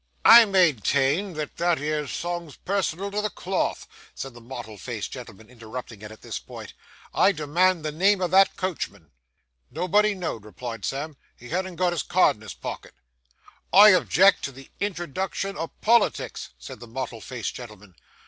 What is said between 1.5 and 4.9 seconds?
that 'ere song's personal to the cloth,' said the mottled